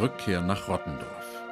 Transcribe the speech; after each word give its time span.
Rückkehr 0.00 0.40
nach 0.40 0.68
Rottendorf. 0.68 1.42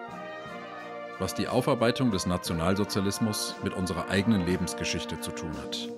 Was 1.18 1.34
die 1.34 1.48
Aufarbeitung 1.48 2.12
des 2.12 2.26
Nationalsozialismus 2.26 3.56
mit 3.64 3.74
unserer 3.74 4.08
eigenen 4.08 4.46
Lebensgeschichte 4.46 5.18
zu 5.18 5.32
tun 5.32 5.50
hat. 5.56 5.90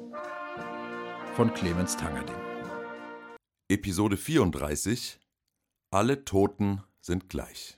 Von 1.35 1.53
Clemens 1.53 1.99
Tangerding. 1.99 2.35
Episode 3.69 4.17
34 4.17 5.21
Alle 5.91 6.25
Toten 6.25 6.83
sind 7.01 7.29
gleich. 7.29 7.77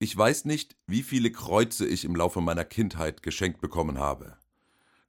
Ich 0.00 0.16
weiß 0.16 0.44
nicht, 0.46 0.74
wie 0.88 1.04
viele 1.04 1.30
Kreuze 1.30 1.86
ich 1.86 2.04
im 2.04 2.16
Laufe 2.16 2.40
meiner 2.40 2.64
Kindheit 2.64 3.22
geschenkt 3.22 3.60
bekommen 3.60 3.98
habe. 3.98 4.38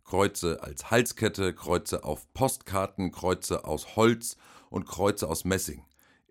Kreuze 0.04 0.62
als 0.62 0.92
Halskette, 0.92 1.56
Kreuze 1.56 2.04
auf 2.04 2.32
Postkarten, 2.36 3.12
Kreuze 3.12 3.66
aus 3.66 3.96
Holz 3.96 4.38
und 4.70 4.86
Kreuze 4.86 5.28
aus 5.28 5.44
Messing 5.44 5.84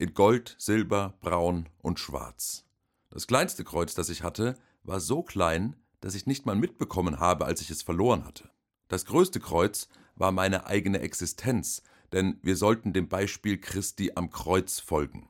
in 0.02 0.14
Gold, 0.14 0.56
Silber, 0.58 1.14
Braun 1.20 1.68
und 1.80 2.00
Schwarz. 2.00 2.64
Das 3.10 3.28
kleinste 3.28 3.62
Kreuz, 3.62 3.94
das 3.94 4.08
ich 4.08 4.24
hatte, 4.24 4.56
war 4.82 4.98
so 4.98 5.22
klein, 5.22 5.76
dass 6.00 6.16
ich 6.16 6.26
nicht 6.26 6.44
mal 6.44 6.56
mitbekommen 6.56 7.20
habe, 7.20 7.44
als 7.44 7.60
ich 7.60 7.70
es 7.70 7.82
verloren 7.82 8.24
hatte. 8.24 8.50
Das 8.88 9.04
größte 9.04 9.38
Kreuz 9.38 9.88
war 10.16 10.32
meine 10.32 10.66
eigene 10.66 10.98
Existenz, 10.98 11.84
denn 12.10 12.40
wir 12.42 12.56
sollten 12.56 12.92
dem 12.92 13.08
Beispiel 13.08 13.58
Christi 13.58 14.10
am 14.16 14.30
Kreuz 14.30 14.80
folgen. 14.80 15.28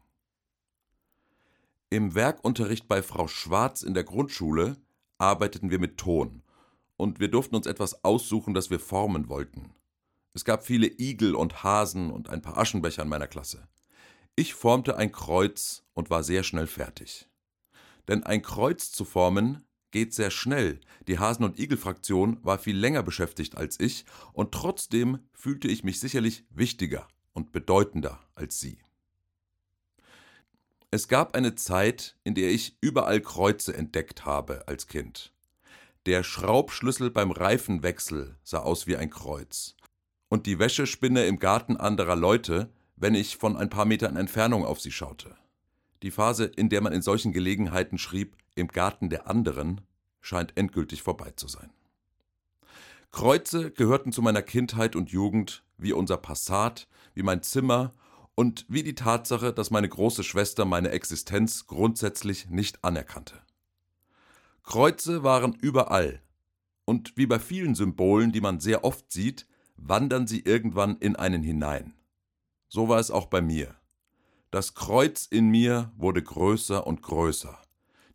Im 1.90 2.14
Werkunterricht 2.14 2.88
bei 2.88 3.02
Frau 3.02 3.28
Schwarz 3.28 3.82
in 3.82 3.92
der 3.92 4.04
Grundschule 4.04 4.78
arbeiteten 5.18 5.70
wir 5.70 5.80
mit 5.80 5.98
Ton, 5.98 6.42
und 6.96 7.20
wir 7.20 7.28
durften 7.28 7.56
uns 7.56 7.66
etwas 7.66 8.04
aussuchen, 8.04 8.54
das 8.54 8.70
wir 8.70 8.80
formen 8.80 9.28
wollten. 9.28 9.74
Es 10.32 10.46
gab 10.46 10.64
viele 10.64 10.86
Igel 10.86 11.34
und 11.34 11.62
Hasen 11.62 12.10
und 12.10 12.30
ein 12.30 12.40
paar 12.40 12.56
Aschenbecher 12.56 13.02
in 13.02 13.10
meiner 13.10 13.28
Klasse. 13.28 13.68
Ich 14.34 14.54
formte 14.54 14.96
ein 14.96 15.12
Kreuz 15.12 15.84
und 15.92 16.08
war 16.08 16.24
sehr 16.24 16.42
schnell 16.42 16.66
fertig. 16.66 17.28
Denn 18.08 18.22
ein 18.22 18.40
Kreuz 18.42 18.90
zu 18.90 19.04
formen 19.04 19.64
geht 19.90 20.14
sehr 20.14 20.30
schnell. 20.30 20.80
Die 21.06 21.18
Hasen- 21.18 21.44
und 21.44 21.58
Igel-Fraktion 21.58 22.38
war 22.42 22.58
viel 22.58 22.76
länger 22.76 23.02
beschäftigt 23.02 23.56
als 23.58 23.78
ich 23.78 24.06
und 24.32 24.52
trotzdem 24.52 25.18
fühlte 25.34 25.68
ich 25.68 25.84
mich 25.84 26.00
sicherlich 26.00 26.44
wichtiger 26.48 27.06
und 27.34 27.52
bedeutender 27.52 28.20
als 28.34 28.58
sie. 28.58 28.78
Es 30.90 31.08
gab 31.08 31.34
eine 31.34 31.54
Zeit, 31.54 32.16
in 32.24 32.34
der 32.34 32.50
ich 32.50 32.76
überall 32.80 33.20
Kreuze 33.20 33.76
entdeckt 33.76 34.24
habe 34.24 34.66
als 34.66 34.86
Kind. 34.86 35.32
Der 36.06 36.22
Schraubschlüssel 36.22 37.10
beim 37.10 37.30
Reifenwechsel 37.30 38.36
sah 38.42 38.58
aus 38.58 38.86
wie 38.86 38.96
ein 38.96 39.10
Kreuz. 39.10 39.76
Und 40.28 40.46
die 40.46 40.58
Wäschespinne 40.58 41.26
im 41.26 41.38
Garten 41.38 41.76
anderer 41.76 42.16
Leute 42.16 42.72
wenn 43.02 43.16
ich 43.16 43.36
von 43.36 43.56
ein 43.56 43.68
paar 43.68 43.84
Metern 43.84 44.14
Entfernung 44.14 44.64
auf 44.64 44.80
sie 44.80 44.92
schaute. 44.92 45.34
Die 46.04 46.12
Phase, 46.12 46.44
in 46.44 46.68
der 46.68 46.80
man 46.80 46.92
in 46.92 47.02
solchen 47.02 47.32
Gelegenheiten 47.32 47.98
schrieb, 47.98 48.36
im 48.54 48.68
Garten 48.68 49.10
der 49.10 49.28
anderen, 49.28 49.80
scheint 50.20 50.56
endgültig 50.56 51.02
vorbei 51.02 51.32
zu 51.34 51.48
sein. 51.48 51.72
Kreuze 53.10 53.72
gehörten 53.72 54.12
zu 54.12 54.22
meiner 54.22 54.42
Kindheit 54.42 54.94
und 54.94 55.10
Jugend 55.10 55.64
wie 55.78 55.92
unser 55.92 56.16
Passat, 56.16 56.86
wie 57.12 57.24
mein 57.24 57.42
Zimmer 57.42 57.92
und 58.36 58.64
wie 58.68 58.84
die 58.84 58.94
Tatsache, 58.94 59.52
dass 59.52 59.72
meine 59.72 59.88
große 59.88 60.22
Schwester 60.22 60.64
meine 60.64 60.90
Existenz 60.90 61.66
grundsätzlich 61.66 62.50
nicht 62.50 62.84
anerkannte. 62.84 63.34
Kreuze 64.62 65.24
waren 65.24 65.54
überall, 65.54 66.22
und 66.84 67.16
wie 67.16 67.26
bei 67.26 67.40
vielen 67.40 67.74
Symbolen, 67.74 68.30
die 68.30 68.40
man 68.40 68.60
sehr 68.60 68.84
oft 68.84 69.10
sieht, 69.10 69.48
wandern 69.74 70.28
sie 70.28 70.42
irgendwann 70.42 70.98
in 70.98 71.16
einen 71.16 71.42
hinein. 71.42 71.94
So 72.74 72.88
war 72.88 72.98
es 72.98 73.10
auch 73.10 73.26
bei 73.26 73.42
mir. 73.42 73.74
Das 74.50 74.74
Kreuz 74.74 75.26
in 75.26 75.50
mir 75.50 75.92
wurde 75.98 76.22
größer 76.22 76.86
und 76.86 77.02
größer. 77.02 77.60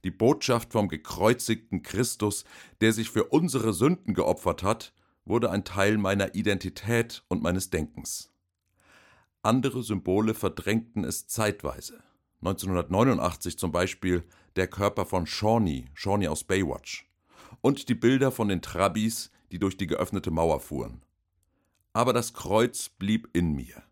Die 0.04 0.10
Botschaft 0.10 0.72
vom 0.72 0.88
gekreuzigten 0.88 1.84
Christus, 1.84 2.44
der 2.82 2.92
sich 2.92 3.12
für 3.12 3.26
unsere 3.26 3.72
Sünden 3.72 4.16
geopfert 4.16 4.64
hat, 4.64 4.94
wurde 5.26 5.52
ein 5.52 5.64
Teil 5.64 6.00
meiner 6.00 6.34
Identität 6.34 7.24
und 7.28 7.44
meines 7.44 7.70
Denkens. 7.70 8.32
Andere 9.44 9.84
Symbole 9.84 10.34
verdrängten 10.34 11.04
es 11.04 11.28
zeitweise. 11.28 12.02
1989 12.42 13.60
zum 13.60 13.72
Beispiel 13.72 14.24
der 14.56 14.66
Körper 14.66 15.06
von 15.06 15.28
Shawnee, 15.28 15.86
Shawnee 15.94 16.30
aus 16.30 16.44
Baywatch. 16.44 17.08
Und 17.62 17.90
die 17.90 17.96
Bilder 17.96 18.32
von 18.32 18.48
den 18.48 18.64
Trabis, 18.64 19.30
die 19.52 19.60
durch 19.60 19.78
die 19.78 19.86
geöffnete 19.86 20.32
Mauer 20.32 20.62
fuhren. 20.62 21.04
Aber 21.94 22.12
das 22.12 22.34
Kreuz 22.34 22.90
blieb 22.90 23.30
in 23.34 23.54
mir 23.54 23.87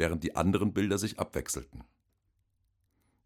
während 0.00 0.24
die 0.24 0.34
anderen 0.34 0.72
Bilder 0.72 0.96
sich 0.96 1.20
abwechselten. 1.20 1.84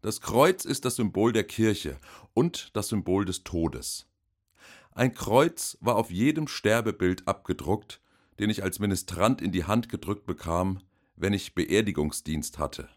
Das 0.01 0.19
Kreuz 0.19 0.65
ist 0.65 0.83
das 0.83 0.97
Symbol 0.97 1.31
der 1.31 1.45
Kirche 1.45 1.97
und 2.33 2.75
das 2.75 2.89
Symbol 2.89 3.23
des 3.23 3.45
Todes. 3.45 4.07
Ein 4.91 5.13
Kreuz 5.13 5.77
war 5.79 5.95
auf 5.95 6.11
jedem 6.11 6.49
Sterbebild 6.49 7.27
abgedruckt, 7.29 8.01
den 8.39 8.49
ich 8.49 8.61
als 8.61 8.79
Ministrant 8.79 9.41
in 9.41 9.53
die 9.53 9.63
Hand 9.63 9.87
gedrückt 9.87 10.25
bekam, 10.25 10.81
wenn 11.15 11.31
ich 11.31 11.55
Beerdigungsdienst 11.55 12.59
hatte. 12.59 12.89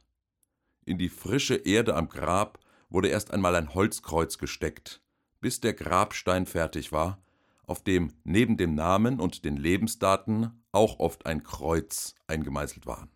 In 0.84 0.98
die 0.98 1.08
frische 1.08 1.54
Erde 1.54 1.94
am 1.94 2.08
Grab 2.08 2.58
wurde 2.90 3.08
erst 3.08 3.30
einmal 3.30 3.54
ein 3.54 3.74
Holzkreuz 3.74 4.38
gesteckt, 4.38 5.00
bis 5.40 5.60
der 5.60 5.74
Grabstein 5.74 6.46
fertig 6.46 6.90
war, 6.90 7.22
auf 7.62 7.84
dem 7.84 8.12
neben 8.24 8.56
dem 8.56 8.74
Namen 8.74 9.20
und 9.20 9.44
den 9.44 9.56
Lebensdaten 9.56 10.64
auch 10.72 10.98
oft 10.98 11.26
ein 11.26 11.44
Kreuz 11.44 12.16
eingemeißelt 12.26 12.84
war. 12.84 13.08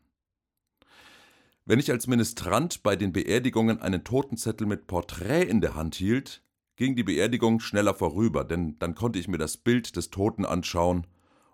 Wenn 1.64 1.78
ich 1.78 1.92
als 1.92 2.08
Ministrant 2.08 2.82
bei 2.82 2.96
den 2.96 3.12
Beerdigungen 3.12 3.80
einen 3.80 4.02
Totenzettel 4.02 4.66
mit 4.66 4.88
Porträt 4.88 5.44
in 5.44 5.60
der 5.60 5.76
Hand 5.76 5.94
hielt, 5.94 6.42
ging 6.74 6.96
die 6.96 7.04
Beerdigung 7.04 7.60
schneller 7.60 7.94
vorüber, 7.94 8.42
denn 8.42 8.78
dann 8.80 8.96
konnte 8.96 9.20
ich 9.20 9.28
mir 9.28 9.38
das 9.38 9.56
Bild 9.56 9.94
des 9.94 10.10
Toten 10.10 10.44
anschauen, 10.44 11.06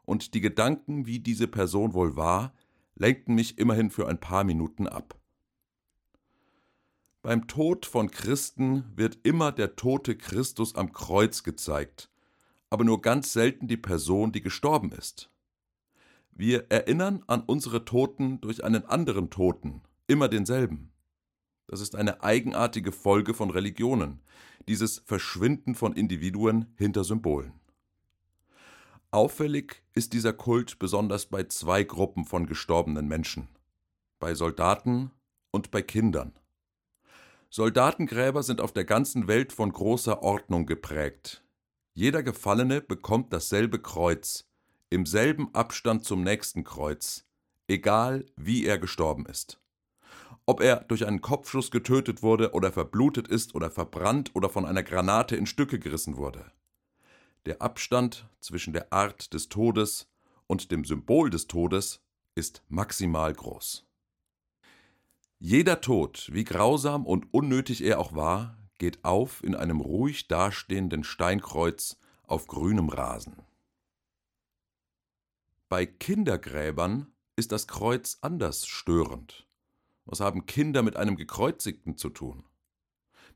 und 0.06 0.32
die 0.32 0.40
Gedanken, 0.40 1.04
wie 1.04 1.18
diese 1.18 1.46
Person 1.46 1.92
wohl 1.92 2.16
war, 2.16 2.54
lenkten 2.94 3.34
mich 3.34 3.58
immerhin 3.58 3.90
für 3.90 4.08
ein 4.08 4.18
paar 4.18 4.44
Minuten 4.44 4.86
ab. 4.86 5.18
Beim 7.20 7.46
Tod 7.46 7.84
von 7.84 8.10
Christen 8.10 8.84
wird 8.96 9.18
immer 9.24 9.52
der 9.52 9.76
tote 9.76 10.16
Christus 10.16 10.74
am 10.74 10.94
Kreuz 10.94 11.42
gezeigt, 11.42 12.08
aber 12.70 12.84
nur 12.84 13.02
ganz 13.02 13.34
selten 13.34 13.68
die 13.68 13.76
Person, 13.76 14.32
die 14.32 14.40
gestorben 14.40 14.92
ist. 14.92 15.30
Wir 16.30 16.70
erinnern 16.70 17.22
an 17.26 17.42
unsere 17.42 17.84
Toten 17.84 18.40
durch 18.40 18.64
einen 18.64 18.86
anderen 18.86 19.28
Toten, 19.28 19.82
immer 20.08 20.28
denselben. 20.28 20.90
Das 21.68 21.80
ist 21.80 21.94
eine 21.94 22.22
eigenartige 22.22 22.92
Folge 22.92 23.34
von 23.34 23.50
Religionen, 23.50 24.20
dieses 24.66 24.98
Verschwinden 25.04 25.74
von 25.74 25.92
Individuen 25.92 26.74
hinter 26.76 27.04
Symbolen. 27.04 27.52
Auffällig 29.10 29.82
ist 29.94 30.12
dieser 30.12 30.32
Kult 30.32 30.78
besonders 30.78 31.26
bei 31.26 31.44
zwei 31.44 31.84
Gruppen 31.84 32.24
von 32.24 32.46
gestorbenen 32.46 33.06
Menschen, 33.06 33.48
bei 34.18 34.34
Soldaten 34.34 35.10
und 35.50 35.70
bei 35.70 35.82
Kindern. 35.82 36.32
Soldatengräber 37.50 38.42
sind 38.42 38.60
auf 38.60 38.72
der 38.72 38.84
ganzen 38.84 39.26
Welt 39.26 39.52
von 39.52 39.72
großer 39.72 40.22
Ordnung 40.22 40.66
geprägt. 40.66 41.42
Jeder 41.94 42.22
Gefallene 42.22 42.82
bekommt 42.82 43.32
dasselbe 43.32 43.80
Kreuz, 43.80 44.46
im 44.90 45.06
selben 45.06 45.54
Abstand 45.54 46.04
zum 46.04 46.22
nächsten 46.22 46.64
Kreuz, 46.64 47.26
egal 47.66 48.26
wie 48.36 48.66
er 48.66 48.78
gestorben 48.78 49.26
ist. 49.26 49.58
Ob 50.48 50.62
er 50.62 50.76
durch 50.84 51.06
einen 51.06 51.20
Kopfschuss 51.20 51.70
getötet 51.70 52.22
wurde 52.22 52.52
oder 52.54 52.72
verblutet 52.72 53.28
ist 53.28 53.54
oder 53.54 53.70
verbrannt 53.70 54.30
oder 54.32 54.48
von 54.48 54.64
einer 54.64 54.82
Granate 54.82 55.36
in 55.36 55.44
Stücke 55.44 55.78
gerissen 55.78 56.16
wurde. 56.16 56.50
Der 57.44 57.60
Abstand 57.60 58.26
zwischen 58.40 58.72
der 58.72 58.90
Art 58.90 59.34
des 59.34 59.50
Todes 59.50 60.10
und 60.46 60.70
dem 60.70 60.86
Symbol 60.86 61.28
des 61.28 61.48
Todes 61.48 62.00
ist 62.34 62.62
maximal 62.68 63.30
groß. 63.34 63.86
Jeder 65.38 65.82
Tod, 65.82 66.30
wie 66.32 66.44
grausam 66.44 67.04
und 67.04 67.26
unnötig 67.34 67.82
er 67.82 68.00
auch 68.00 68.14
war, 68.14 68.56
geht 68.78 69.04
auf 69.04 69.44
in 69.44 69.54
einem 69.54 69.82
ruhig 69.82 70.28
dastehenden 70.28 71.04
Steinkreuz 71.04 71.98
auf 72.22 72.46
grünem 72.46 72.88
Rasen. 72.88 73.36
Bei 75.68 75.84
Kindergräbern 75.84 77.12
ist 77.36 77.52
das 77.52 77.68
Kreuz 77.68 78.16
anders 78.22 78.66
störend. 78.66 79.47
Was 80.10 80.20
haben 80.20 80.46
Kinder 80.46 80.82
mit 80.82 80.96
einem 80.96 81.16
Gekreuzigten 81.16 81.98
zu 81.98 82.08
tun? 82.08 82.44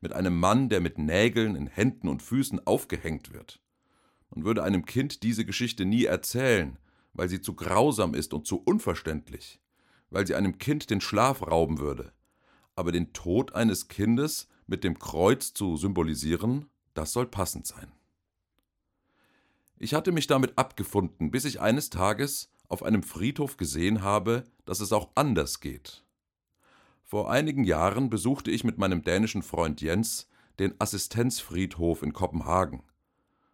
Mit 0.01 0.11
einem 0.11 0.39
Mann, 0.39 0.69
der 0.69 0.81
mit 0.81 0.97
Nägeln 0.97 1.55
in 1.55 1.67
Händen 1.67 2.07
und 2.07 2.23
Füßen 2.23 2.65
aufgehängt 2.65 3.31
wird. 3.31 3.61
Man 4.31 4.43
würde 4.43 4.63
einem 4.63 4.83
Kind 4.83 5.21
diese 5.21 5.45
Geschichte 5.45 5.85
nie 5.85 6.05
erzählen, 6.05 6.79
weil 7.13 7.29
sie 7.29 7.41
zu 7.41 7.53
grausam 7.53 8.15
ist 8.15 8.33
und 8.33 8.47
zu 8.47 8.57
unverständlich, 8.57 9.61
weil 10.09 10.25
sie 10.25 10.33
einem 10.33 10.57
Kind 10.57 10.89
den 10.89 10.99
Schlaf 10.99 11.45
rauben 11.45 11.77
würde. 11.77 12.11
Aber 12.75 12.91
den 12.91 13.13
Tod 13.13 13.53
eines 13.53 13.87
Kindes 13.87 14.47
mit 14.65 14.83
dem 14.83 14.97
Kreuz 14.97 15.53
zu 15.53 15.77
symbolisieren, 15.77 16.71
das 16.95 17.13
soll 17.13 17.27
passend 17.27 17.67
sein. 17.67 17.91
Ich 19.77 19.93
hatte 19.93 20.11
mich 20.11 20.25
damit 20.25 20.57
abgefunden, 20.57 21.29
bis 21.29 21.45
ich 21.45 21.61
eines 21.61 21.91
Tages 21.91 22.49
auf 22.67 22.81
einem 22.81 23.03
Friedhof 23.03 23.57
gesehen 23.57 24.01
habe, 24.01 24.43
dass 24.65 24.79
es 24.79 24.91
auch 24.91 25.11
anders 25.13 25.59
geht. 25.59 26.03
Vor 27.13 27.29
einigen 27.29 27.63
Jahren 27.63 28.09
besuchte 28.09 28.49
ich 28.49 28.63
mit 28.63 28.79
meinem 28.79 29.03
dänischen 29.03 29.43
Freund 29.43 29.81
Jens 29.81 30.27
den 30.57 30.73
Assistenzfriedhof 30.79 32.01
in 32.01 32.11
Kopenhagen. 32.11 32.81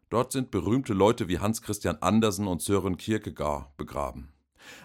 Dort 0.08 0.32
sind 0.32 0.50
berühmte 0.50 0.94
Leute 0.94 1.28
wie 1.28 1.40
Hans 1.40 1.62
Christian 1.62 1.98
Andersen 1.98 2.48
und 2.48 2.62
Søren 2.62 2.96
Kierkegaard 2.96 3.76
begraben. 3.76 4.32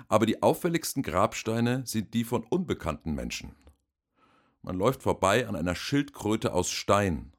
Aber 0.09 0.26
die 0.26 0.43
auffälligsten 0.43 1.05
Grabsteine 1.05 1.87
sind 1.87 2.15
die 2.15 2.25
von 2.25 2.43
unbekannten 2.43 3.15
Menschen. 3.15 3.55
Man 4.61 4.76
läuft 4.76 5.05
vorbei 5.05 5.47
an 5.47 5.55
einer 5.55 5.76
Schildkröte 5.76 6.53
aus 6.53 6.69
Stein. 6.73 7.32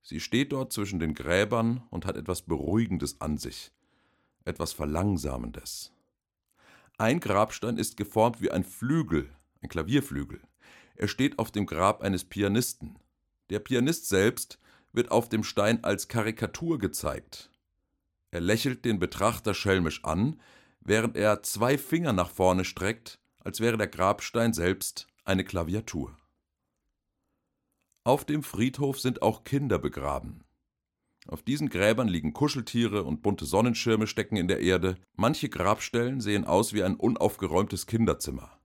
Sie 0.00 0.20
steht 0.20 0.52
dort 0.52 0.72
zwischen 0.72 1.00
den 1.00 1.12
Gräbern 1.12 1.82
und 1.90 2.06
hat 2.06 2.16
etwas 2.16 2.40
Beruhigendes 2.40 3.20
an 3.20 3.36
sich, 3.36 3.72
etwas 4.46 4.72
Verlangsamendes. 4.72 5.92
Ein 6.96 7.20
Grabstein 7.20 7.76
ist 7.76 7.98
geformt 7.98 8.40
wie 8.40 8.50
ein 8.50 8.64
Flügel, 8.64 9.28
ein 9.62 9.68
Klavierflügel. 9.68 10.40
Er 10.94 11.08
steht 11.08 11.38
auf 11.38 11.50
dem 11.50 11.66
Grab 11.66 12.02
eines 12.02 12.24
Pianisten. 12.24 12.98
Der 13.50 13.58
Pianist 13.58 14.08
selbst 14.08 14.58
wird 14.92 15.10
auf 15.10 15.28
dem 15.28 15.44
Stein 15.44 15.84
als 15.84 16.08
Karikatur 16.08 16.78
gezeigt. 16.78 17.50
Er 18.30 18.40
lächelt 18.40 18.84
den 18.84 18.98
Betrachter 18.98 19.54
schelmisch 19.54 20.04
an, 20.04 20.40
während 20.80 21.16
er 21.16 21.42
zwei 21.42 21.78
Finger 21.78 22.12
nach 22.12 22.30
vorne 22.30 22.64
streckt, 22.64 23.18
als 23.38 23.60
wäre 23.60 23.76
der 23.76 23.88
Grabstein 23.88 24.52
selbst 24.52 25.06
eine 25.24 25.44
Klaviatur. 25.44 26.16
Auf 28.04 28.24
dem 28.24 28.42
Friedhof 28.42 29.00
sind 29.00 29.22
auch 29.22 29.44
Kinder 29.44 29.78
begraben. 29.78 30.44
Auf 31.28 31.42
diesen 31.42 31.68
Gräbern 31.68 32.06
liegen 32.06 32.32
Kuscheltiere 32.32 33.02
und 33.02 33.22
bunte 33.22 33.46
Sonnenschirme 33.46 34.06
stecken 34.06 34.36
in 34.36 34.46
der 34.46 34.60
Erde. 34.60 34.96
Manche 35.16 35.48
Grabstellen 35.48 36.20
sehen 36.20 36.44
aus 36.44 36.72
wie 36.72 36.84
ein 36.84 36.94
unaufgeräumtes 36.94 37.86
Kinderzimmer. 37.86 38.55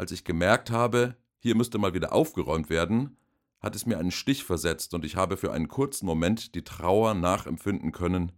Als 0.00 0.12
ich 0.12 0.24
gemerkt 0.24 0.70
habe, 0.70 1.14
hier 1.40 1.54
müsste 1.54 1.76
mal 1.76 1.92
wieder 1.92 2.14
aufgeräumt 2.14 2.70
werden, 2.70 3.18
hat 3.60 3.76
es 3.76 3.84
mir 3.84 3.98
einen 3.98 4.12
Stich 4.12 4.44
versetzt 4.44 4.94
und 4.94 5.04
ich 5.04 5.14
habe 5.14 5.36
für 5.36 5.52
einen 5.52 5.68
kurzen 5.68 6.06
Moment 6.06 6.54
die 6.54 6.64
Trauer 6.64 7.12
nachempfinden 7.12 7.92
können, 7.92 8.32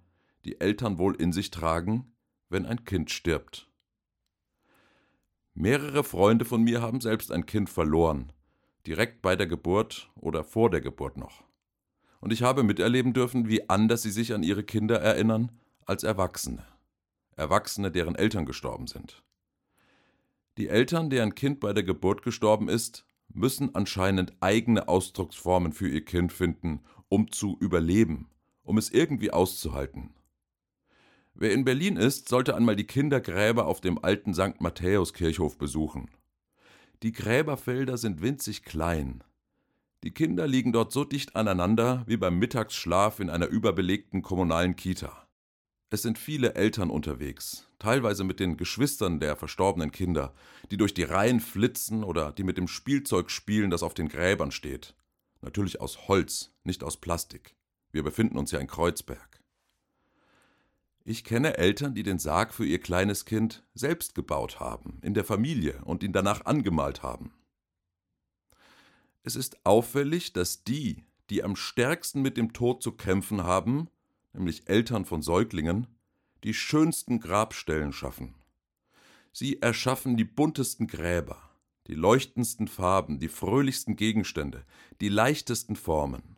die 0.44 0.60
Eltern 0.60 0.98
wohl 0.98 1.14
in 1.14 1.32
sich 1.32 1.52
tragen, 1.52 2.16
wenn 2.48 2.66
ein 2.66 2.84
Kind 2.84 3.12
stirbt. 3.12 3.70
Mehrere 5.54 6.02
Freunde 6.02 6.44
von 6.44 6.64
mir 6.64 6.82
haben 6.82 7.00
selbst 7.00 7.30
ein 7.30 7.46
Kind 7.46 7.70
verloren, 7.70 8.32
direkt 8.84 9.22
bei 9.22 9.36
der 9.36 9.46
Geburt 9.46 10.10
oder 10.16 10.42
vor 10.42 10.68
der 10.68 10.80
Geburt 10.80 11.16
noch. 11.16 11.44
Und 12.18 12.32
ich 12.32 12.42
habe 12.42 12.64
miterleben 12.64 13.12
dürfen, 13.12 13.46
wie 13.46 13.70
anders 13.70 14.02
sie 14.02 14.10
sich 14.10 14.34
an 14.34 14.42
ihre 14.42 14.64
Kinder 14.64 15.00
erinnern 15.00 15.52
als 15.86 16.02
Erwachsene. 16.02 16.66
Erwachsene, 17.36 17.92
deren 17.92 18.16
Eltern 18.16 18.46
gestorben 18.46 18.88
sind. 18.88 19.22
Die 20.58 20.69
Eltern, 20.69 21.08
deren 21.08 21.34
Kind 21.34 21.60
bei 21.60 21.72
der 21.72 21.82
Geburt 21.82 22.22
gestorben 22.22 22.69
ist, 22.69 23.06
müssen 23.32 23.75
anscheinend 23.75 24.34
eigene 24.40 24.88
Ausdrucksformen 24.88 25.72
für 25.72 25.88
ihr 25.88 26.04
Kind 26.04 26.32
finden, 26.32 26.81
um 27.08 27.31
zu 27.31 27.56
überleben, 27.60 28.28
um 28.62 28.76
es 28.76 28.90
irgendwie 28.90 29.31
auszuhalten. 29.31 30.14
Wer 31.34 31.52
in 31.52 31.64
Berlin 31.64 31.96
ist, 31.96 32.28
sollte 32.28 32.54
einmal 32.54 32.76
die 32.76 32.87
Kindergräber 32.87 33.66
auf 33.66 33.81
dem 33.81 34.02
alten 34.04 34.34
St. 34.34 34.60
Matthäus-Kirchhof 34.60 35.56
besuchen. 35.56 36.10
Die 37.02 37.12
Gräberfelder 37.12 37.96
sind 37.96 38.20
winzig 38.20 38.64
klein. 38.64 39.25
Die 40.05 40.12
Kinder 40.12 40.46
liegen 40.46 40.72
dort 40.72 40.93
so 40.93 41.05
dicht 41.05 41.34
aneinander 41.34 42.05
wie 42.06 42.19
beim 42.19 42.38
Mittagsschlaf 42.38 43.20
in 43.20 43.31
einer 43.31 43.46
überbelegten 43.46 44.20
kommunalen 44.20 44.76
Kita. 44.76 45.26
Es 45.90 46.02
sind 46.02 46.19
viele 46.19 46.55
Eltern 46.55 46.90
unterwegs, 46.90 47.69
teilweise 47.82 48.23
mit 48.23 48.38
den 48.38 48.56
Geschwistern 48.56 49.19
der 49.19 49.34
verstorbenen 49.34 49.90
Kinder, 49.90 50.32
die 50.70 50.76
durch 50.76 50.94
die 50.94 51.02
Reihen 51.02 51.40
flitzen 51.40 52.05
oder 52.05 52.31
die 52.31 52.44
mit 52.44 52.56
dem 52.56 52.69
Spielzeug 52.69 53.29
spielen, 53.29 53.70
das 53.70 53.82
auf 53.82 53.93
den 53.93 54.08
Gräbern 54.08 54.52
steht. 54.52 54.94
Natürlich 55.40 55.81
aus 55.81 56.06
Holz, 56.06 56.52
nicht 56.62 56.84
aus 56.84 56.99
Plastik. 56.99 57.56
Wir 57.90 58.05
befinden 58.05 58.38
uns 58.38 58.52
ja 58.52 58.61
in 58.61 58.69
Kreuzberg. 58.69 59.40
Ich 61.05 61.25
kenne 61.25 61.58
Eltern, 61.58 61.94
die 61.94 62.05
den 62.05 62.20
Sarg 62.20 62.55
für 62.55 62.64
ihr 62.64 62.79
kleines 62.79 63.25
Kind 63.25 63.67
selbst 63.75 64.14
gebaut 64.14 64.61
haben, 64.61 65.00
in 65.02 65.14
der 65.14 65.25
Familie 65.25 65.82
und 65.84 66.05
ihn 66.05 66.12
danach 66.12 66.46
angemalt 66.46 67.02
haben. 67.02 67.34
Es 69.25 69.34
ist 69.34 69.67
auffällig, 69.67 70.32
dass 70.32 70.62
die, 70.62 71.05
die 71.31 71.43
am 71.43 71.56
stärksten 71.56 72.23
mit 72.23 72.37
dem 72.37 72.52
Tod 72.52 72.81
zu 72.81 72.93
kämpfen 72.93 73.43
haben, 73.43 73.88
nämlich 74.32 74.69
Eltern 74.69 75.05
von 75.05 75.20
Säuglingen, 75.20 75.88
die 76.44 76.54
schönsten 76.54 77.20
Grabstellen 77.20 77.92
schaffen. 77.92 78.34
Sie 79.32 79.62
erschaffen 79.62 80.16
die 80.16 80.24
buntesten 80.24 80.86
Gräber, 80.86 81.50
die 81.86 81.94
leuchtendsten 81.94 82.68
Farben, 82.68 83.18
die 83.18 83.28
fröhlichsten 83.28 83.96
Gegenstände, 83.96 84.64
die 85.00 85.08
leichtesten 85.08 85.76
Formen. 85.76 86.36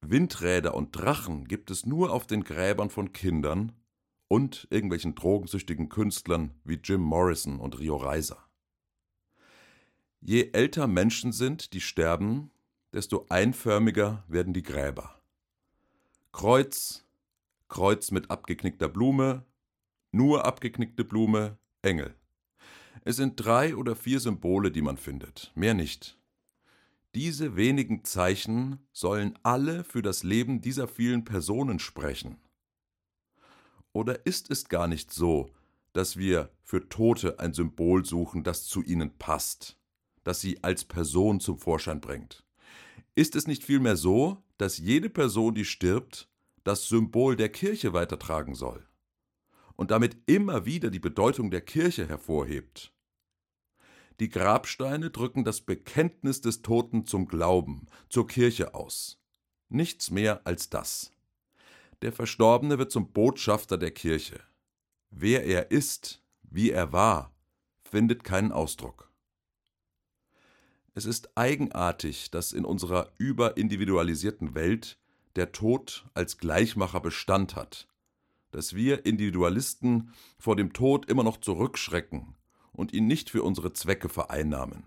Windräder 0.00 0.74
und 0.74 0.92
Drachen 0.92 1.46
gibt 1.46 1.70
es 1.70 1.86
nur 1.86 2.12
auf 2.12 2.26
den 2.26 2.44
Gräbern 2.44 2.90
von 2.90 3.12
Kindern 3.12 3.72
und 4.28 4.66
irgendwelchen 4.70 5.14
drogensüchtigen 5.14 5.88
Künstlern 5.88 6.54
wie 6.64 6.80
Jim 6.82 7.00
Morrison 7.00 7.60
und 7.60 7.78
Rio 7.78 7.96
Reiser. 7.96 8.44
Je 10.20 10.50
älter 10.52 10.86
Menschen 10.86 11.32
sind, 11.32 11.72
die 11.74 11.80
sterben, 11.80 12.50
desto 12.92 13.26
einförmiger 13.28 14.24
werden 14.28 14.54
die 14.54 14.62
Gräber. 14.62 15.20
Kreuz, 16.32 17.03
Kreuz 17.68 18.10
mit 18.10 18.30
abgeknickter 18.30 18.88
Blume, 18.88 19.44
nur 20.12 20.44
abgeknickte 20.44 21.04
Blume, 21.04 21.58
Engel. 21.82 22.14
Es 23.02 23.16
sind 23.16 23.36
drei 23.36 23.76
oder 23.76 23.96
vier 23.96 24.20
Symbole, 24.20 24.70
die 24.70 24.82
man 24.82 24.96
findet, 24.96 25.52
mehr 25.54 25.74
nicht. 25.74 26.18
Diese 27.14 27.54
wenigen 27.54 28.04
Zeichen 28.04 28.78
sollen 28.92 29.38
alle 29.42 29.84
für 29.84 30.02
das 30.02 30.22
Leben 30.22 30.60
dieser 30.60 30.88
vielen 30.88 31.24
Personen 31.24 31.78
sprechen. 31.78 32.38
Oder 33.92 34.26
ist 34.26 34.50
es 34.50 34.68
gar 34.68 34.88
nicht 34.88 35.12
so, 35.12 35.50
dass 35.92 36.16
wir 36.16 36.50
für 36.62 36.88
Tote 36.88 37.38
ein 37.38 37.54
Symbol 37.54 38.04
suchen, 38.04 38.42
das 38.42 38.64
zu 38.64 38.82
ihnen 38.82 39.16
passt, 39.16 39.78
das 40.24 40.40
sie 40.40 40.64
als 40.64 40.84
Person 40.84 41.38
zum 41.38 41.58
Vorschein 41.58 42.00
bringt? 42.00 42.44
Ist 43.14 43.36
es 43.36 43.46
nicht 43.46 43.62
vielmehr 43.62 43.96
so, 43.96 44.42
dass 44.58 44.78
jede 44.78 45.08
Person, 45.08 45.54
die 45.54 45.64
stirbt, 45.64 46.28
das 46.64 46.88
Symbol 46.88 47.36
der 47.36 47.50
Kirche 47.50 47.92
weitertragen 47.92 48.54
soll 48.54 48.86
und 49.76 49.90
damit 49.90 50.16
immer 50.26 50.66
wieder 50.66 50.90
die 50.90 51.00
Bedeutung 51.00 51.50
der 51.50 51.60
Kirche 51.60 52.08
hervorhebt? 52.08 52.92
Die 54.20 54.28
Grabsteine 54.28 55.10
drücken 55.10 55.44
das 55.44 55.60
Bekenntnis 55.60 56.40
des 56.40 56.62
Toten 56.62 57.04
zum 57.04 57.26
Glauben, 57.26 57.86
zur 58.08 58.26
Kirche 58.26 58.74
aus. 58.74 59.20
Nichts 59.68 60.10
mehr 60.10 60.46
als 60.46 60.70
das. 60.70 61.10
Der 62.02 62.12
Verstorbene 62.12 62.78
wird 62.78 62.92
zum 62.92 63.12
Botschafter 63.12 63.76
der 63.76 63.90
Kirche. 63.90 64.40
Wer 65.10 65.44
er 65.44 65.70
ist, 65.70 66.22
wie 66.42 66.70
er 66.70 66.92
war, 66.92 67.34
findet 67.82 68.24
keinen 68.24 68.52
Ausdruck. 68.52 69.10
Es 70.94 71.06
ist 71.06 71.36
eigenartig, 71.36 72.30
dass 72.30 72.52
in 72.52 72.64
unserer 72.64 73.12
überindividualisierten 73.18 74.54
Welt 74.54 74.96
der 75.36 75.52
Tod 75.52 76.06
als 76.14 76.38
Gleichmacher 76.38 77.00
Bestand 77.00 77.56
hat, 77.56 77.88
dass 78.50 78.74
wir 78.74 79.04
Individualisten 79.04 80.12
vor 80.38 80.56
dem 80.56 80.72
Tod 80.72 81.06
immer 81.08 81.24
noch 81.24 81.38
zurückschrecken 81.38 82.36
und 82.72 82.92
ihn 82.92 83.06
nicht 83.06 83.30
für 83.30 83.42
unsere 83.42 83.72
Zwecke 83.72 84.08
vereinnahmen. 84.08 84.84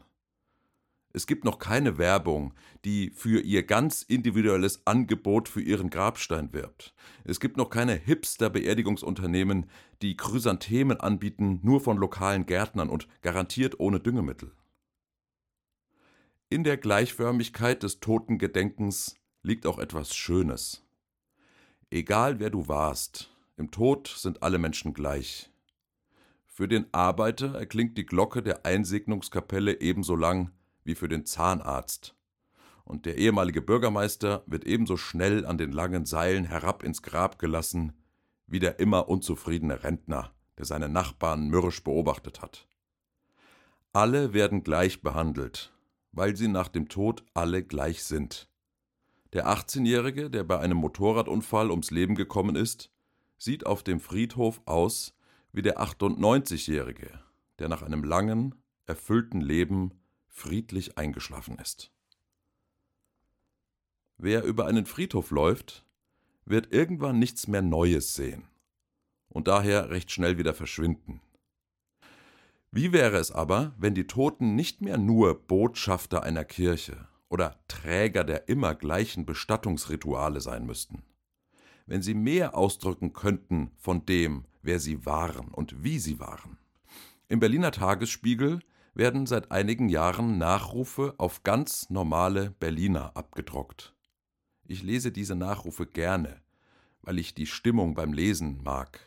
Es 1.13 1.25
gibt 1.25 1.45
noch 1.45 1.57
keine 1.57 1.97
Werbung, 1.97 2.53
die 2.85 3.09
für 3.09 3.41
ihr 3.41 3.63
ganz 3.63 4.03
individuelles 4.03 4.85
Angebot 4.85 5.49
für 5.49 5.61
ihren 5.61 5.89
Grabstein 5.89 6.53
wirbt. 6.53 6.93
Es 7.23 7.39
gibt 7.39 7.57
noch 7.57 7.69
keine 7.69 7.93
Hipster-Beerdigungsunternehmen, 7.93 9.65
die 10.01 10.15
Chrysanthemen 10.15 10.99
anbieten, 10.99 11.59
nur 11.63 11.81
von 11.81 11.97
lokalen 11.97 12.45
Gärtnern 12.45 12.89
und 12.89 13.07
garantiert 13.21 13.79
ohne 13.79 13.99
Düngemittel. 13.99 14.51
In 16.49 16.63
der 16.63 16.77
Gleichförmigkeit 16.77 17.83
des 17.83 17.99
Totengedenkens 17.99 19.16
liegt 19.47 19.65
auch 19.65 19.79
etwas 19.79 20.13
Schönes. 20.15 20.83
Egal 21.89 22.39
wer 22.39 22.49
du 22.49 22.67
warst, 22.67 23.31
im 23.55 23.71
Tod 23.71 24.07
sind 24.07 24.43
alle 24.43 24.59
Menschen 24.59 24.93
gleich. 24.93 25.49
Für 26.45 26.67
den 26.67 26.85
Arbeiter 26.91 27.55
erklingt 27.55 27.97
die 27.97 28.05
Glocke 28.05 28.43
der 28.43 28.65
Einsegnungskapelle 28.65 29.79
ebenso 29.79 30.15
lang 30.15 30.51
wie 30.83 30.95
für 30.95 31.07
den 31.07 31.25
Zahnarzt. 31.25 32.13
Und 32.83 33.05
der 33.05 33.17
ehemalige 33.17 33.61
Bürgermeister 33.61 34.43
wird 34.47 34.65
ebenso 34.65 34.97
schnell 34.97 35.45
an 35.45 35.57
den 35.57 35.71
langen 35.71 36.05
Seilen 36.05 36.45
herab 36.45 36.83
ins 36.83 37.01
Grab 37.01 37.39
gelassen, 37.39 37.93
wie 38.47 38.59
der 38.59 38.79
immer 38.79 39.07
unzufriedene 39.07 39.83
Rentner, 39.83 40.33
der 40.57 40.65
seine 40.65 40.89
Nachbarn 40.89 41.47
mürrisch 41.47 41.83
beobachtet 41.83 42.41
hat. 42.41 42.67
Alle 43.93 44.33
werden 44.33 44.63
gleich 44.63 45.01
behandelt, 45.01 45.73
weil 46.11 46.35
sie 46.35 46.47
nach 46.47 46.67
dem 46.67 46.89
Tod 46.89 47.23
alle 47.33 47.63
gleich 47.63 48.03
sind. 48.03 48.49
Der 49.33 49.47
18-Jährige, 49.47 50.29
der 50.29 50.43
bei 50.43 50.59
einem 50.59 50.77
Motorradunfall 50.77 51.69
ums 51.69 51.91
Leben 51.91 52.15
gekommen 52.15 52.55
ist, 52.55 52.91
sieht 53.37 53.65
auf 53.65 53.83
dem 53.83 53.99
Friedhof 53.99 54.61
aus 54.65 55.17
wie 55.51 55.61
der 55.61 55.79
98-Jährige, 55.79 57.19
der 57.59 57.67
nach 57.67 57.81
einem 57.81 58.03
langen, 58.03 58.55
erfüllten 58.85 59.41
Leben 59.41 59.99
friedlich 60.27 60.97
eingeschlafen 60.97 61.57
ist. 61.59 61.91
Wer 64.17 64.43
über 64.43 64.65
einen 64.65 64.85
Friedhof 64.85 65.31
läuft, 65.31 65.85
wird 66.45 66.73
irgendwann 66.73 67.19
nichts 67.19 67.47
mehr 67.47 67.61
Neues 67.61 68.13
sehen 68.13 68.47
und 69.29 69.47
daher 69.47 69.89
recht 69.89 70.11
schnell 70.11 70.37
wieder 70.37 70.53
verschwinden. 70.53 71.21
Wie 72.71 72.93
wäre 72.93 73.17
es 73.17 73.31
aber, 73.31 73.75
wenn 73.77 73.93
die 73.93 74.07
Toten 74.07 74.55
nicht 74.55 74.81
mehr 74.81 74.97
nur 74.97 75.35
Botschafter 75.35 76.23
einer 76.23 76.45
Kirche 76.45 77.07
oder 77.29 77.59
Träger 77.67 78.23
der 78.23 78.49
immer 78.49 78.75
gleichen 78.75 79.25
Bestattungsrituale 79.25 80.41
sein 80.41 80.65
müssten? 80.65 81.03
Wenn 81.85 82.01
sie 82.01 82.13
mehr 82.13 82.55
ausdrücken 82.55 83.13
könnten 83.13 83.71
von 83.77 84.05
dem, 84.05 84.45
wer 84.61 84.79
sie 84.79 85.05
waren 85.05 85.47
und 85.49 85.83
wie 85.83 85.99
sie 85.99 86.19
waren? 86.19 86.57
Im 87.29 87.39
Berliner 87.39 87.71
Tagesspiegel 87.71 88.59
werden 88.93 89.25
seit 89.25 89.51
einigen 89.51 89.89
Jahren 89.89 90.37
Nachrufe 90.37 91.13
auf 91.17 91.43
ganz 91.43 91.89
normale 91.89 92.51
Berliner 92.59 93.15
abgedruckt. 93.15 93.93
Ich 94.65 94.83
lese 94.83 95.11
diese 95.11 95.35
Nachrufe 95.35 95.85
gerne, 95.85 96.41
weil 97.01 97.19
ich 97.19 97.33
die 97.33 97.45
Stimmung 97.45 97.93
beim 97.93 98.11
Lesen 98.11 98.61
mag. 98.63 98.99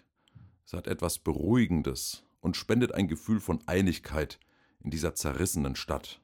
Es 0.65 0.73
hat 0.73 0.87
etwas 0.87 1.19
Beruhigendes 1.19 2.23
und 2.41 2.57
spendet 2.57 2.95
ein 2.95 3.09
Gefühl 3.09 3.41
von 3.41 3.61
Einigkeit 3.67 4.39
in 4.83 4.91
dieser 4.91 5.15
zerrissenen 5.15 5.77
Stadt. 5.77 6.21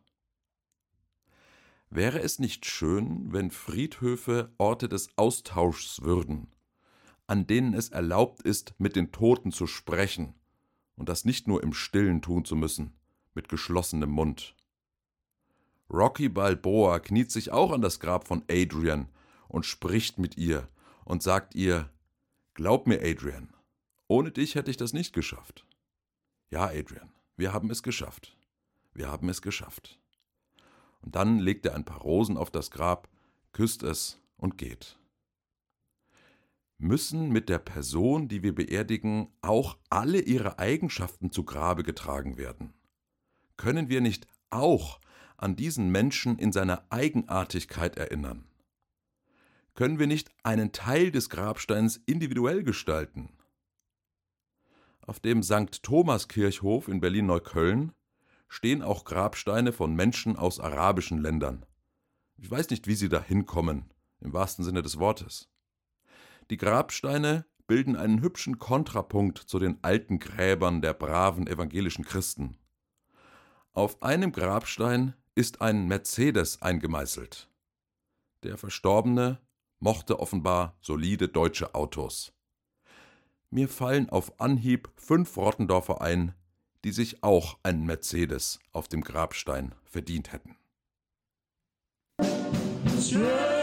Wäre 1.96 2.20
es 2.20 2.38
nicht 2.38 2.66
schön, 2.66 3.32
wenn 3.32 3.50
Friedhöfe 3.50 4.52
Orte 4.58 4.86
des 4.86 5.08
Austauschs 5.16 6.02
würden, 6.02 6.48
an 7.26 7.46
denen 7.46 7.72
es 7.72 7.88
erlaubt 7.88 8.42
ist, 8.42 8.74
mit 8.76 8.96
den 8.96 9.12
Toten 9.12 9.50
zu 9.50 9.66
sprechen 9.66 10.34
und 10.96 11.08
das 11.08 11.24
nicht 11.24 11.48
nur 11.48 11.62
im 11.62 11.72
Stillen 11.72 12.20
tun 12.20 12.44
zu 12.44 12.54
müssen, 12.54 12.92
mit 13.32 13.48
geschlossenem 13.48 14.10
Mund. 14.10 14.54
Rocky 15.88 16.28
Balboa 16.28 16.98
kniet 16.98 17.30
sich 17.30 17.50
auch 17.50 17.72
an 17.72 17.80
das 17.80 17.98
Grab 17.98 18.28
von 18.28 18.44
Adrian 18.50 19.08
und 19.48 19.64
spricht 19.64 20.18
mit 20.18 20.36
ihr 20.36 20.68
und 21.06 21.22
sagt 21.22 21.54
ihr, 21.54 21.88
Glaub 22.52 22.86
mir, 22.86 23.00
Adrian, 23.00 23.54
ohne 24.06 24.32
dich 24.32 24.54
hätte 24.54 24.70
ich 24.70 24.76
das 24.76 24.92
nicht 24.92 25.14
geschafft. 25.14 25.64
Ja, 26.50 26.66
Adrian, 26.66 27.10
wir 27.38 27.54
haben 27.54 27.70
es 27.70 27.82
geschafft. 27.82 28.36
Wir 28.92 29.10
haben 29.10 29.30
es 29.30 29.40
geschafft. 29.40 29.98
Dann 31.06 31.38
legt 31.38 31.64
er 31.66 31.75
ein 31.75 31.84
paar 31.84 32.00
Rosen 32.00 32.36
auf 32.36 32.50
das 32.50 32.70
Grab, 32.70 33.08
küsst 33.52 33.82
es 33.84 34.20
und 34.36 34.58
geht. 34.58 34.98
Müssen 36.78 37.30
mit 37.30 37.48
der 37.48 37.58
Person, 37.58 38.28
die 38.28 38.42
wir 38.42 38.54
beerdigen, 38.54 39.28
auch 39.40 39.78
alle 39.88 40.20
ihre 40.20 40.58
Eigenschaften 40.58 41.30
zu 41.30 41.44
Grabe 41.44 41.84
getragen 41.84 42.36
werden? 42.36 42.75
Können 43.56 43.88
wir 43.88 44.02
nicht 44.02 44.26
auch 44.50 45.00
an 45.38 45.56
diesen 45.56 45.90
Menschen 45.90 46.38
in 46.38 46.52
seiner 46.52 46.84
Eigenartigkeit 46.90 47.96
erinnern? 47.96 48.44
Können 49.75 49.98
wir 49.98 50.06
nicht 50.06 50.30
einen 50.42 50.72
Teil 50.72 51.10
des 51.10 51.30
Grabsteins 51.30 51.98
individuell 52.04 52.62
gestalten? 52.62 53.30
Auf 55.02 55.20
dem 55.20 55.42
St. 55.42 55.82
Thomas 55.82 56.28
Kirchhof 56.28 56.88
in 56.88 57.00
Berlin-Neukölln 57.00 57.92
stehen 58.48 58.82
auch 58.82 59.04
Grabsteine 59.04 59.72
von 59.72 59.94
Menschen 59.94 60.36
aus 60.36 60.60
arabischen 60.60 61.18
Ländern. 61.18 61.66
Ich 62.36 62.50
weiß 62.50 62.70
nicht, 62.70 62.86
wie 62.86 62.94
sie 62.94 63.08
da 63.08 63.20
hinkommen, 63.22 63.92
im 64.20 64.32
wahrsten 64.32 64.64
Sinne 64.64 64.82
des 64.82 64.98
Wortes. 64.98 65.48
Die 66.50 66.56
Grabsteine 66.56 67.44
bilden 67.66 67.96
einen 67.96 68.20
hübschen 68.20 68.58
Kontrapunkt 68.58 69.38
zu 69.38 69.58
den 69.58 69.78
alten 69.82 70.18
Gräbern 70.18 70.80
der 70.80 70.94
braven 70.94 71.46
evangelischen 71.46 72.04
Christen. 72.04 72.56
Auf 73.72 74.02
einem 74.02 74.32
Grabstein 74.32 75.14
ist 75.34 75.60
ein 75.60 75.86
Mercedes 75.86 76.62
eingemeißelt. 76.62 77.50
Der 78.42 78.56
Verstorbene 78.56 79.40
mochte 79.80 80.20
offenbar 80.20 80.76
solide 80.80 81.28
deutsche 81.28 81.74
Autos. 81.74 82.32
Mir 83.50 83.68
fallen 83.68 84.08
auf 84.10 84.40
Anhieb 84.40 84.90
fünf 84.96 85.36
Rottendorfer 85.36 86.00
ein, 86.00 86.34
die 86.86 86.92
sich 86.92 87.24
auch 87.24 87.58
einen 87.64 87.84
Mercedes 87.84 88.60
auf 88.70 88.86
dem 88.86 89.00
Grabstein 89.00 89.74
verdient 89.86 90.32
hätten. 90.32 90.56
Yeah. 93.12 93.55